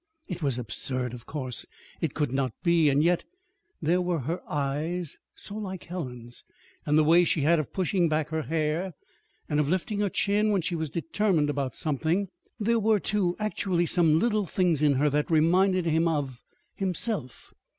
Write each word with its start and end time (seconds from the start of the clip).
It 0.27 0.41
was 0.41 0.57
absurd, 0.57 1.13
of 1.13 1.27
course. 1.27 1.67
It 1.99 2.15
could 2.15 2.31
not 2.31 2.53
be. 2.63 2.89
And 2.89 3.03
yet 3.03 3.23
there 3.83 4.01
were 4.01 4.21
her 4.21 4.41
eyes 4.49 5.19
so 5.35 5.53
like 5.53 5.83
Helen's, 5.83 6.43
and 6.87 6.97
the 6.97 7.03
way 7.03 7.23
she 7.23 7.41
had 7.41 7.59
of 7.59 7.71
pushing 7.71 8.09
back 8.09 8.29
her 8.29 8.41
hair, 8.41 8.93
and 9.47 9.59
of 9.59 9.69
lifting 9.69 9.99
her 9.99 10.09
chin 10.09 10.49
when 10.49 10.63
she 10.63 10.73
was 10.73 10.89
determined 10.89 11.51
about 11.51 11.75
something. 11.75 12.29
There 12.59 12.79
were, 12.79 12.99
too, 12.99 13.35
actually 13.37 13.85
some 13.85 14.17
little 14.17 14.47
things 14.47 14.81
in 14.81 14.93
her 14.93 15.07
that 15.11 15.29
reminded 15.29 15.85
him 15.85 16.07
of 16.07 16.41
himself. 16.73 17.53